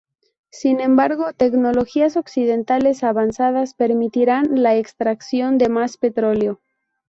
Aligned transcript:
Sin 0.49 0.79
embargo, 0.79 1.31
tecnologías 1.31 2.17
occidentales 2.17 3.03
avanzadas 3.03 3.75
permitirán 3.75 4.47
la 4.63 4.75
extracción 4.75 5.59
de 5.59 5.69
más 5.69 5.97
petróleo. 5.97 6.59